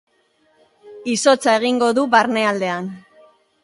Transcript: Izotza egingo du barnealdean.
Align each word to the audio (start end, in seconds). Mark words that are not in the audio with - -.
Izotza 1.13 1.55
egingo 1.61 1.93
du 2.01 2.09
barnealdean. 2.17 2.93